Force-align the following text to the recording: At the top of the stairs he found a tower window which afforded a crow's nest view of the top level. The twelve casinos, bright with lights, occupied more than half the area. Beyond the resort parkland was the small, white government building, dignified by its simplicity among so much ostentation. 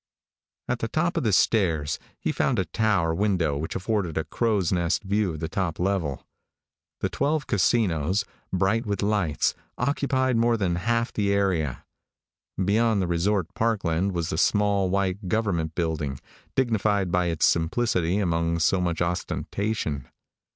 At 0.67 0.79
the 0.79 0.87
top 0.87 1.15
of 1.15 1.21
the 1.21 1.31
stairs 1.31 1.99
he 2.19 2.31
found 2.31 2.57
a 2.57 2.65
tower 2.65 3.13
window 3.13 3.55
which 3.55 3.75
afforded 3.75 4.17
a 4.17 4.23
crow's 4.23 4.71
nest 4.71 5.03
view 5.03 5.33
of 5.35 5.41
the 5.41 5.47
top 5.47 5.77
level. 5.77 6.25
The 7.01 7.09
twelve 7.09 7.45
casinos, 7.45 8.25
bright 8.51 8.87
with 8.87 9.03
lights, 9.03 9.53
occupied 9.77 10.37
more 10.37 10.57
than 10.57 10.77
half 10.77 11.13
the 11.13 11.31
area. 11.31 11.85
Beyond 12.57 12.99
the 12.99 13.05
resort 13.07 13.53
parkland 13.53 14.13
was 14.13 14.31
the 14.31 14.39
small, 14.39 14.89
white 14.89 15.27
government 15.29 15.75
building, 15.75 16.19
dignified 16.55 17.11
by 17.11 17.27
its 17.27 17.45
simplicity 17.45 18.17
among 18.17 18.57
so 18.57 18.81
much 18.81 19.03
ostentation. 19.03 20.07